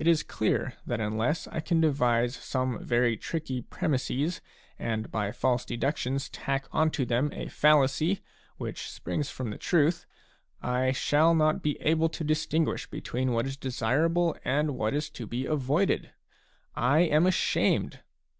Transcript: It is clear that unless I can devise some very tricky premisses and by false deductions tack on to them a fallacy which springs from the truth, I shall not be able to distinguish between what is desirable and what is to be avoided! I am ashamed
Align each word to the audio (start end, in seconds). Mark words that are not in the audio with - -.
It 0.00 0.08
is 0.08 0.24
clear 0.24 0.74
that 0.84 0.98
unless 0.98 1.46
I 1.46 1.60
can 1.60 1.80
devise 1.80 2.34
some 2.34 2.82
very 2.84 3.16
tricky 3.16 3.62
premisses 3.62 4.40
and 4.80 5.12
by 5.12 5.30
false 5.30 5.64
deductions 5.64 6.28
tack 6.28 6.66
on 6.72 6.90
to 6.90 7.06
them 7.06 7.30
a 7.32 7.46
fallacy 7.46 8.20
which 8.56 8.90
springs 8.90 9.30
from 9.30 9.50
the 9.50 9.56
truth, 9.58 10.06
I 10.60 10.90
shall 10.90 11.36
not 11.36 11.62
be 11.62 11.80
able 11.82 12.08
to 12.08 12.24
distinguish 12.24 12.90
between 12.90 13.30
what 13.30 13.46
is 13.46 13.56
desirable 13.56 14.36
and 14.44 14.72
what 14.76 14.92
is 14.92 15.08
to 15.10 15.24
be 15.24 15.46
avoided! 15.46 16.10
I 16.74 17.02
am 17.02 17.24
ashamed 17.24 18.00